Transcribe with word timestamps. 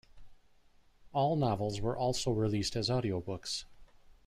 All 1.13 1.35
novels 1.35 1.79
were 1.79 1.95
also 1.95 2.31
released 2.31 2.75
as 2.75 2.89
audiobooks. 2.89 3.65